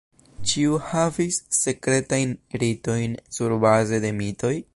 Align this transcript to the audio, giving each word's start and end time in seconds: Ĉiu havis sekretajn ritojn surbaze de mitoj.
Ĉiu 0.51 0.77
havis 0.91 1.37
sekretajn 1.57 2.33
ritojn 2.65 3.15
surbaze 3.37 4.03
de 4.09 4.17
mitoj. 4.23 4.57